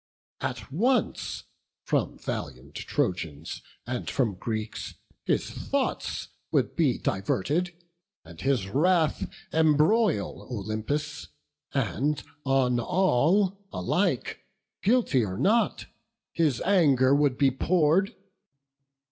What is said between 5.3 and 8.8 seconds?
thoughts would be diverted, and his